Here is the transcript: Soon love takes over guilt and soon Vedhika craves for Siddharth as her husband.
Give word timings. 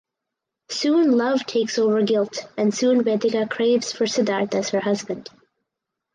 Soon 0.71 1.11
love 1.11 1.45
takes 1.45 1.77
over 1.77 2.01
guilt 2.01 2.47
and 2.57 2.73
soon 2.73 3.03
Vedhika 3.03 3.47
craves 3.47 3.91
for 3.93 4.05
Siddharth 4.05 4.55
as 4.55 4.69
her 4.71 4.79
husband. 4.79 5.29